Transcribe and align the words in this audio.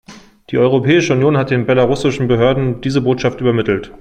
Die 0.49 0.57
Europäische 0.57 1.13
Union 1.13 1.37
hat 1.37 1.51
den 1.51 1.67
belarussischen 1.67 2.27
Behörden 2.27 2.81
diese 2.81 3.01
Botschaft 3.01 3.39
übermittelt. 3.39 3.89